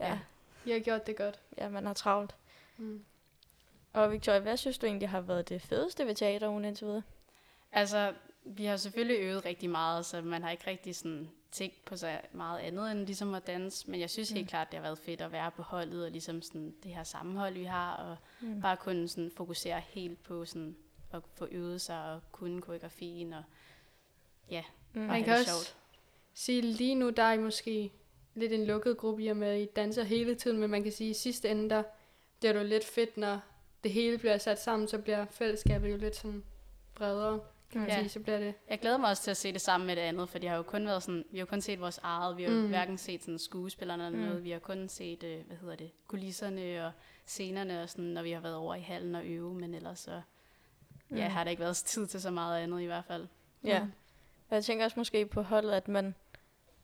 [0.00, 0.18] Ja, Ja.
[0.64, 1.40] I har gjort det godt.
[1.58, 2.34] ja, man har travlt.
[2.76, 3.04] Mm.
[3.92, 7.02] Og Victoria, hvad synes du egentlig har været det fedeste ved teaterugen indtil videre?
[7.72, 8.12] Altså,
[8.44, 12.20] vi har selvfølgelig øvet rigtig meget, så man har ikke rigtig sådan tænkt på så
[12.32, 13.90] meget andet end ligesom at danse.
[13.90, 14.48] Men jeg synes helt Mm.
[14.48, 17.54] klart, det har været fedt at være på holdet, og ligesom sådan det her sammenhold,
[17.54, 18.60] vi har, og Mm.
[18.60, 20.76] bare kunne sådan fokusere helt på sådan
[21.12, 23.42] at få øvet sig og kunne koreografien og
[24.50, 25.00] ja, Mm.
[25.00, 25.76] og Man kan også sjovt.
[26.34, 27.92] sige, lige nu der er I måske
[28.34, 30.92] lidt en lukket gruppe i og med, at I danser hele tiden, men man kan
[30.92, 31.82] sige, at i sidste ende, der
[32.42, 33.40] det er jo lidt fedt, når
[33.84, 36.44] det hele bliver sat sammen, så bliver fællesskabet jo lidt sådan
[36.94, 37.40] bredere,
[37.72, 37.96] kan man Ja.
[37.98, 38.54] sige, så bliver det...
[38.70, 40.56] Jeg glæder mig også til at se det sammen med det andet, for det har
[40.56, 42.68] jo kun været sådan, vi har jo kun set vores eget, vi har jo Mm.
[42.68, 44.24] hverken set sådan skuespillerne eller Mm.
[44.24, 46.92] noget, vi har kun set, øh, hvad hedder det, kulisserne og
[47.26, 50.20] scenerne og sådan, når vi har været over i hallen og øve, men ellers så,
[51.08, 51.16] Mm.
[51.16, 53.26] ja, har der ikke været tid til så meget andet i hvert fald.
[53.64, 53.84] Ja.
[53.84, 53.92] Mm.
[54.50, 56.14] Jeg tænker også måske på holdet, at man...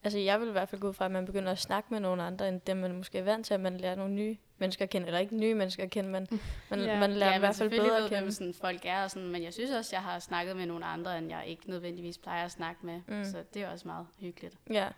[0.05, 2.01] Altså, jeg vil i hvert fald gå ud fra, at man begynder at snakke med
[2.01, 4.85] nogle andre, end dem, man måske er vant til, at man lærer nogle nye mennesker
[4.85, 5.07] at kende.
[5.07, 6.27] Eller ikke nye mennesker at kende, men
[6.70, 7.01] man, Ja.
[7.01, 8.22] man lærer ja, i hvert fald selvfølgelig bedre ved, at kende.
[8.22, 10.85] hvem sådan folk er, og sådan, men jeg synes også, jeg har snakket med nogle
[10.85, 13.14] andre, end jeg ikke nødvendigvis plejer at snakke med, Mm.
[13.16, 13.25] mm.
[13.25, 14.57] så det er også meget hyggeligt.
[14.70, 14.88] Ja.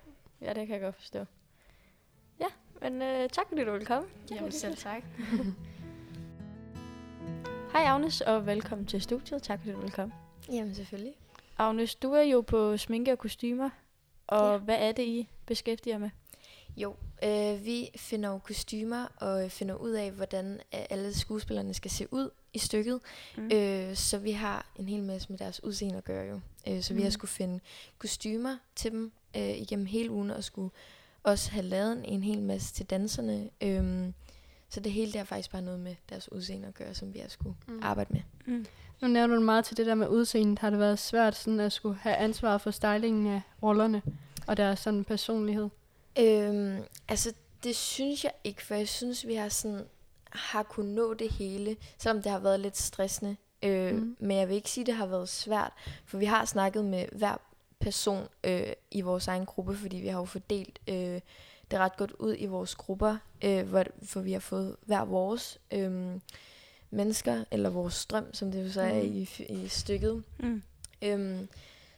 [0.40, 1.24] ja, det kan jeg godt forstå.
[2.40, 2.46] Ja,
[2.82, 4.08] men øh, tak fordi du ville komme.
[4.30, 5.02] Jamen selv tak.
[7.72, 9.42] Hej Agnes, og velkommen til studiet.
[9.42, 10.14] Tak fordi du ville komme.
[10.52, 11.14] Jamen selvfølgelig.
[11.58, 13.70] Agnes, du er jo på sminke og kostymer,
[14.26, 14.58] og Ja.
[14.58, 16.10] hvad er det, I beskæftiger med?
[16.76, 21.90] Jo, øh, vi finder jo kostymer og finder ud af, hvordan øh, alle skuespillerne skal
[21.90, 23.00] se ud i stykket.
[23.36, 23.50] Mm.
[23.52, 26.40] Øh, så vi har en hel masse med deres udseende at gøre jo.
[26.68, 27.12] Øh, så vi har Mm.
[27.12, 27.60] skulle finde
[27.98, 30.70] kostymer til dem øh, igennem hele ugen, og skulle
[31.22, 33.50] også have lavet en, en hel masse til danserne.
[33.60, 34.12] Øh,
[34.68, 37.18] så det hele det har faktisk bare noget med deres udseende at gøre, som vi
[37.18, 37.80] har skulle Mm.
[37.82, 38.20] arbejde med.
[38.46, 38.66] Mm.
[39.02, 40.58] Nu nævner du meget til det der med udseendet.
[40.58, 44.02] Har det været svært sådan at skulle have ansvar for stylingen af rollerne
[44.46, 45.68] og deres sådan personlighed?
[46.18, 47.32] Øhm, altså,
[47.64, 49.86] det synes jeg ikke, for jeg synes, vi har sådan
[50.32, 53.36] har kunnet nå det hele, selvom det har været lidt stressende.
[53.62, 54.16] Øh, mm.
[54.18, 55.72] Men jeg vil ikke sige, at det har været svært,
[56.04, 57.36] for vi har snakket med hver
[57.80, 61.20] person øh, i vores egen gruppe, fordi vi har jo fordelt øh,
[61.70, 65.58] det ret godt ud i vores grupper, øh, hvor, for vi har fået hver vores
[65.70, 66.20] øh,
[66.90, 69.14] mennesker, eller vores strøm, som det jo så er Mhm.
[69.14, 70.22] i, i stykket.
[70.38, 70.62] Mm.
[71.02, 71.48] Øhm,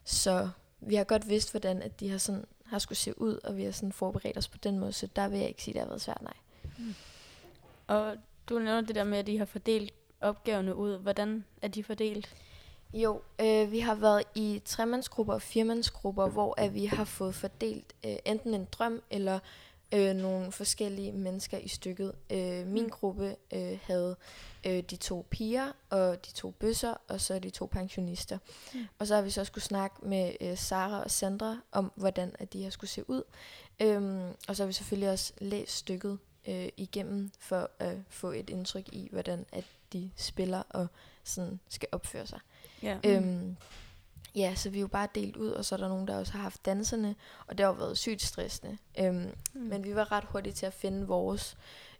[0.04, 0.48] så
[0.80, 3.64] vi har godt vidst, hvordan at de har, sådan, har skulle se ud, og vi
[3.64, 5.82] har sådan forberedt os på den måde, så der vil jeg ikke sige, at det
[5.82, 6.34] har været svært, nej.
[7.86, 8.16] Og
[8.48, 10.98] du nævner det der med, at I har fordelt opgaverne ud.
[10.98, 12.34] Hvordan er de fordelt?
[12.92, 17.92] Jo, øh, vi har været i tremandsgrupper og firmandsgrupper, hvor at vi har fået fordelt
[18.06, 19.38] øh, enten en drøm eller
[19.94, 22.12] øh, nogle forskellige mennesker i stykket.
[22.30, 22.90] Øh, min Mm.
[22.90, 24.16] gruppe øh, havde
[24.66, 28.38] øh, de to piger og de to bøsser, og så de to pensionister.
[28.74, 28.80] Mm.
[28.98, 32.52] Og så har vi så skulle snakke med øh, Sara og Sandra om, hvordan at
[32.52, 33.22] de her skulle se ud.
[33.80, 36.18] Øhm, og så har vi selvfølgelig også læst stykket
[36.48, 40.86] øh, igennem for at få et indtryk i, hvordan at de spiller og
[41.24, 42.40] sådan skal opføre sig.
[42.82, 42.88] Mm.
[43.04, 43.56] Øhm,
[44.36, 46.32] ja, så vi er jo bare delt ud, og så er der nogen, der også
[46.32, 47.14] har haft danserne,
[47.46, 48.78] og det har jo været sygt stressende.
[49.00, 49.60] Øhm, Mm.
[49.60, 51.56] Men vi var ret hurtige til at finde vores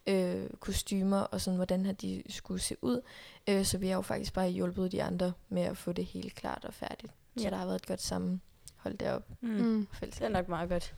[0.06, 3.00] øh, kostymer, og sådan, hvordan har de skulle se ud.
[3.48, 6.34] Øh, så vi har jo faktisk bare hjulpet de andre med at få det helt
[6.34, 7.12] klart og færdigt.
[7.36, 7.50] Så Ja.
[7.50, 9.34] der har været et godt sammenhold deroppe.
[9.40, 9.48] Mm.
[9.48, 9.86] Mm.
[10.00, 10.94] Det er nok meget godt.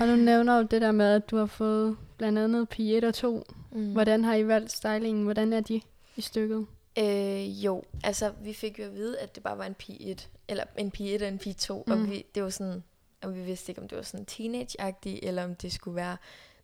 [0.00, 3.04] Og du nævner jo det der med, at du har fået blandt andet pige 1
[3.04, 3.44] og 2.
[3.72, 3.92] Mm.
[3.92, 5.24] Hvordan har I valgt stylingen?
[5.24, 5.80] Hvordan er de
[6.16, 6.66] i stykket?
[6.98, 10.30] Øh, jo, altså vi fik jo at vide, at det bare var en pige 1,
[10.48, 11.92] eller en pige 1 og en pige 2, mm.
[11.92, 12.82] og vi, det var sådan,
[13.22, 16.16] og vi vidste ikke, om det var sådan teenage-agtigt, eller om det skulle være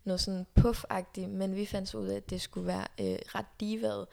[0.03, 4.07] noget sådan puff-agtigt, men vi fandt ud af, at det skulle være øh, ret divaet,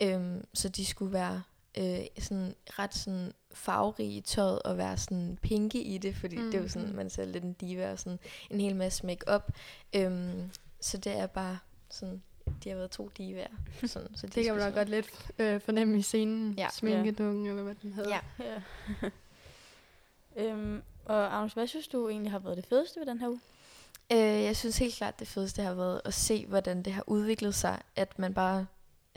[0.00, 1.42] øhm, så de skulle være
[1.78, 6.44] øh, sådan ret sådan farverige i tøjet og være sådan pinke i det, fordi mm.
[6.44, 6.96] det er jo sådan, Mhm.
[6.96, 8.18] man ser lidt en diva og sådan
[8.50, 9.52] en hel masse make-up,
[9.94, 10.50] øhm,
[10.80, 11.58] så det er bare
[11.90, 12.22] sådan,
[12.64, 13.48] de har været to divaer,
[13.86, 15.06] sådan, så de Det kan man nok godt lidt
[15.38, 16.54] øh, fornemme i scenen.
[16.58, 16.68] Ja.
[16.72, 18.20] Sminkedungen, eller hvad den hedder.
[18.40, 18.44] Ja.
[19.02, 19.10] Ja.
[20.50, 23.40] øhm, og Agnes, hvad synes du egentlig har været det fedeste ved den her uge?
[24.12, 27.54] Øh, jeg synes helt klart, det fedeste har været at se, hvordan det har udviklet
[27.54, 27.82] sig.
[27.96, 28.66] At man bare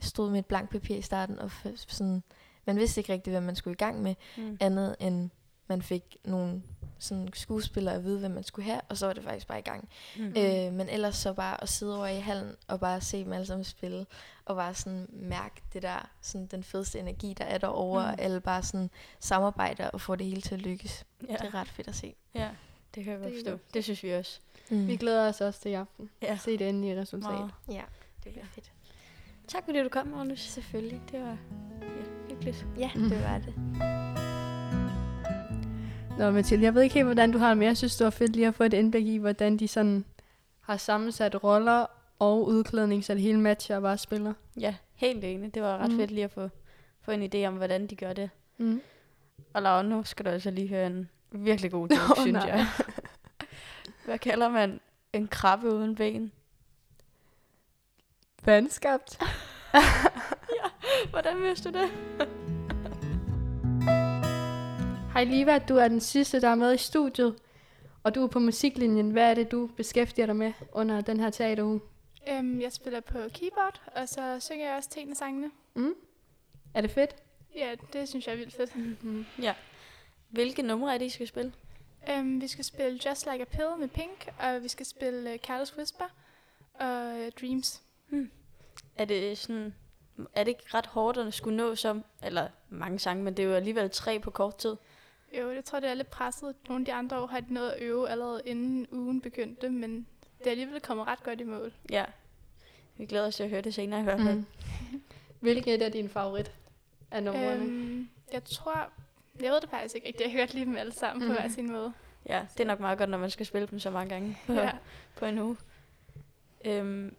[0.02, 2.24] stod med et blankt papir i starten, og f- sådan,
[2.66, 4.58] man vidste ikke rigtigt, hvad man skulle i gang med, Mm.
[4.60, 5.30] andet end
[5.68, 6.64] man fik nogle
[7.00, 9.62] sådan skuespillere at vide, hvad man skulle have, og så var det faktisk bare i
[9.62, 9.90] gang.
[10.18, 10.24] Mm.
[10.38, 13.46] Øh, men ellers så bare at sidde over i hallen og bare se dem alle
[13.46, 14.06] sammen spille,
[14.46, 18.10] og bare sådan mærke det der, sådan den fedeste energi, der er derovre, Mm.
[18.14, 21.06] og alle bare sådan samarbejder og får det hele til at lykkes.
[21.28, 21.34] Ja.
[21.34, 22.16] Det er ret fedt at se.
[22.36, 22.50] ja,
[22.96, 23.60] det kan jeg godt Det forstå.
[23.74, 24.40] Det synes vi også.
[24.70, 24.88] Mm.
[24.88, 26.10] Vi glæder os også til i aften.
[26.22, 26.38] Ja.
[26.38, 27.32] Se det endelige resultat.
[27.32, 27.52] Meget.
[27.72, 27.82] Ja,
[28.24, 28.72] det bliver fedt.
[29.48, 30.40] Tak fordi du kom, Magnus.
[30.40, 31.02] Selvfølgelig.
[31.12, 31.38] Det var ja,
[32.30, 32.66] hyggeligt.
[32.78, 33.10] Ja, Mm.
[33.10, 33.54] det var det.
[36.20, 38.12] Nå, Mathilde, jeg ved ikke helt, hvordan du har det, men jeg synes, det var
[38.12, 40.06] fedt lige at få et indblik i, hvordan de sådan
[40.62, 41.86] har sammensat roller
[42.20, 44.34] og udklædning, så det hele matcher og bare spiller.
[44.60, 45.54] Ja, helt enig.
[45.56, 45.98] Det var ret Mm.
[45.98, 46.50] fedt lige at få,
[47.02, 48.30] få en idé om, hvordan de gør det.
[48.58, 48.82] Mm.
[49.54, 52.48] Og Laura, nu skal du altså lige høre en virkelig god joke, Åh, synes nej.
[52.48, 52.68] jeg.
[54.06, 54.80] Hvad kalder man
[55.14, 56.32] en krabbe uden ben?
[58.46, 59.20] Vandskabt.
[61.12, 61.90] Hvordan vidste du det?
[65.14, 67.36] Hej Liva, du er den sidste, der er med i studiet,
[68.04, 69.12] og du er på musiklinjen.
[69.12, 71.82] Hvad er det, du beskæftiger dig med under den her teateruge?
[72.30, 75.52] Øhm, jeg spiller på keyboard, og så synger jeg også tingene sangene.
[75.76, 75.94] Mm?
[76.74, 77.16] Er det fedt?
[77.56, 79.04] Ja, det synes jeg er vildt fedt.
[79.04, 79.26] Mm.
[80.30, 81.54] Hvilke numre er det, I skal spille?
[82.12, 85.38] Øhm, vi skal spille Just Like a Pill med Pink, og vi skal spille uh,
[85.38, 86.06] Carlos Whisper
[86.74, 87.82] og uh, Dreams.
[88.96, 89.74] Er det sådan...
[90.36, 92.04] Er det ikke ret hårdt at skulle nå som...
[92.24, 94.76] Eller mange sange, men det er jo alligevel tre på kort tid.
[95.38, 96.56] Jo, jeg tror, det er lidt presset.
[96.68, 100.08] Nogle af de andre år har de nået at øve allerede inden ugen begyndte, men
[100.40, 101.74] det er alligevel kommet ret godt i mål.
[101.92, 102.06] Ja.
[102.98, 104.36] Vi glæder os til at høre det senere i hvert fald.
[104.38, 104.46] Mm.
[105.40, 106.52] Hvilket er din favorit
[107.12, 107.64] af numrene?
[107.66, 108.90] Øhm, jeg tror...
[109.42, 110.24] Jeg ved det faktisk ikke rigtigt.
[110.28, 111.36] Jeg har hørt lige dem alle sammen på Mhm.
[111.42, 111.94] hver sin måde.
[112.30, 114.54] Ja, det er nok meget godt, når man skal spille dem så mange gange på,
[114.54, 114.72] Ja.
[115.16, 115.58] på en uge.
[116.66, 117.16] Øhm,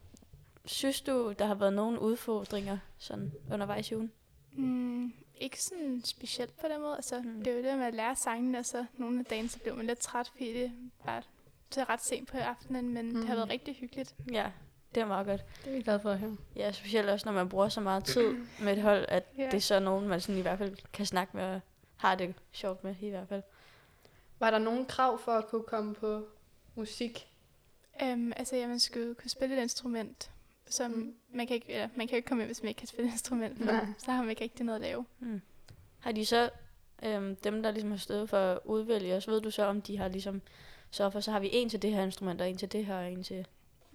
[0.64, 4.12] synes du, der har været nogle udfordringer sådan undervejs i ugen?
[4.52, 6.96] Mm, ikke sådan specielt på den måde.
[6.96, 7.28] Altså, Mm.
[7.30, 7.44] mm.
[7.44, 9.76] Det er jo det med at lære sangen, og så nogle af dagen, så blev
[9.76, 10.72] man lidt træt, fordi det
[11.06, 11.22] bare
[11.70, 13.14] til ret sent på aftenen, men mm.
[13.14, 14.14] det har været rigtig hyggeligt.
[14.32, 14.50] Ja,
[14.94, 15.44] det er meget godt.
[15.64, 16.36] Det er vi glade for at høre.
[16.56, 18.32] Ja, specielt også, når man bruger så meget tid
[18.64, 19.44] med et hold, at Ja.
[19.44, 21.60] det er så nogen, man sådan i hvert fald kan snakke med og
[21.96, 23.42] har det sjovt med i hvert fald.
[24.38, 26.26] Var der nogen krav for at kunne komme på
[26.74, 27.26] musik?
[28.02, 30.30] Um, altså, ja, man skulle kunne spille et instrument,
[30.70, 31.14] som Mm.
[31.34, 33.08] man, kan ikke, eller, man kan jo ikke komme ind, hvis man ikke kan spille
[33.08, 33.64] et instrument.
[33.64, 33.86] Nej.
[33.98, 35.04] Så har man ikke rigtig noget at lave.
[35.20, 35.40] Mm.
[35.98, 36.50] Har de så,
[37.04, 39.96] øhm, dem der ligesom har stået for at udvælge os, ved du så, om de
[39.98, 40.42] har ligesom
[40.90, 42.96] så for, så har vi en til det her instrument, og en til det her,
[42.96, 43.46] og en til...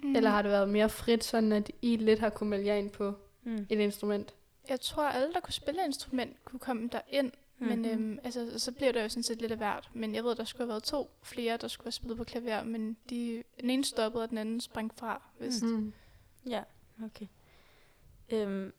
[0.03, 0.15] Mm.
[0.15, 2.89] Eller har det været mere frit, sådan at I lidt har kunnet melde jer ind
[2.89, 3.67] på Mm.
[3.69, 4.33] et instrument?
[4.69, 7.31] Jeg tror, at alle, der kunne spille et instrument, kunne komme der ind.
[7.59, 7.67] Mm.
[7.67, 9.89] Men øhm, altså, så bliver det jo sådan set lidt af hvert.
[9.93, 12.63] Men jeg ved, der skulle have været to flere, der skulle have spillet på klaver,
[12.63, 15.63] men de, den ene stoppede, og den anden sprang fra, vist.
[15.63, 15.93] Mm.
[16.45, 16.51] Mm.
[16.51, 16.63] Ja,
[17.05, 17.25] okay.
[18.29, 18.73] Øhm,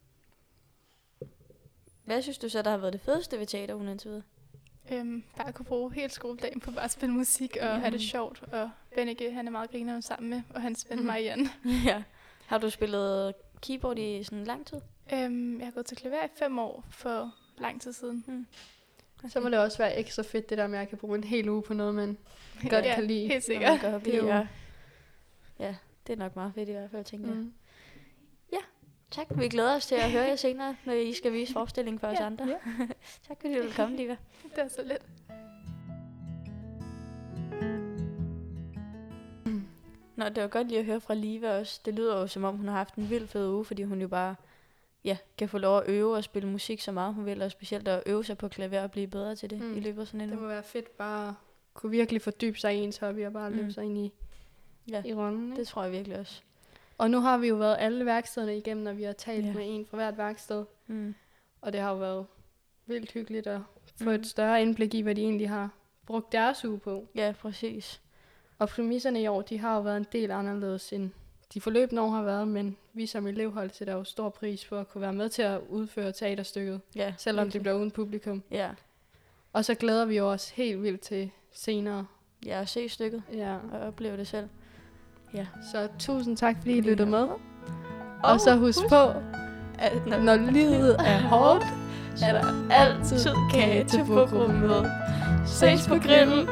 [2.04, 4.22] hvad synes du så, der har været det fedeste ved teaterugen indtil videre?
[4.92, 7.74] Øhm, bare at kunne bruge hele skoledagen på bare at spille musik og Ja.
[7.78, 8.42] have det sjovt.
[8.42, 11.06] Og Bennike, han er meget griner sammen med, og hans ven Mhm.
[11.06, 11.48] Marianne.
[11.86, 12.02] ja.
[12.46, 14.80] Har du spillet keyboard i sådan lang tid?
[15.12, 18.46] Øhm, jeg har gået til klaver i fem år for lang tid siden.
[19.28, 21.24] Så må det også være ekstra fedt, det der med, at jeg kan bruge en
[21.24, 22.18] hel uge på noget, man
[22.70, 23.28] godt ja, kan lide.
[23.28, 23.82] helt sikkert.
[23.82, 24.46] i, Det er jo- ja.
[25.58, 25.74] ja,
[26.06, 27.36] det er nok meget fedt i hvert fald, tænker jeg.
[27.36, 27.52] Mm.
[29.10, 32.06] Tak, vi glæder os til at høre jer senere, når I skal vise forestillingen for
[32.06, 32.44] os Ja, andre.
[33.28, 34.16] tak fordi du ville komme, Diva.
[34.54, 35.02] Det er så lidt.
[40.16, 41.80] Nå, det var godt lige at høre fra Liva også.
[41.84, 44.08] Det lyder jo som om, hun har haft en vild fed uge, fordi hun jo
[44.08, 44.34] bare
[45.04, 47.88] ja, kan få lov at øve og spille musik så meget hun vil, og specielt
[47.88, 49.66] at øve sig på klaver og blive bedre til det Mm.
[49.66, 49.76] mm.
[49.76, 50.50] i løbet af sådan en Det må uge.
[50.52, 51.34] være fedt bare at
[51.74, 53.70] kunne virkelig fordybe sig i ens hobby og bare løbe Mm.
[53.70, 54.12] sig ind i,
[54.90, 55.44] Ja, i rollen.
[55.52, 55.60] Ikke?
[55.60, 56.42] det tror jeg virkelig også.
[56.98, 59.52] Og nu har vi jo været alle værkstederne igennem, når vi har talt Ja.
[59.52, 60.64] med en fra hvert værksted.
[60.86, 61.14] Mm.
[61.60, 62.26] Og det har jo været
[62.86, 63.60] vildt hyggeligt at
[63.98, 64.10] få Mm.
[64.10, 65.70] et større indblik i, hvad de egentlig har
[66.06, 67.06] brugt deres uge på.
[67.14, 68.00] Ja, præcis.
[68.58, 71.10] Og præmisserne i år, de har jo været en del anderledes end
[71.54, 74.88] de forløbende år har været, men vi som elevhold sætter jo stor pris på at
[74.88, 77.62] kunne være med til at udføre teaterstykket, Ja, selvom det virkelig.
[77.62, 78.42] bliver uden publikum.
[78.50, 78.70] Ja,
[79.52, 82.06] Og så glæder vi os helt vildt til senere.
[82.46, 83.56] ja at se stykket Ja.
[83.72, 84.48] og opleve det selv.
[85.72, 87.26] Så tusind tak, fordi I lyttede med.
[88.24, 89.02] Og så husk på,
[89.78, 91.64] at når når livet er hårdt,
[92.22, 94.90] er der altid kage til fodgruppen med.
[95.46, 96.48] Ses på grillen!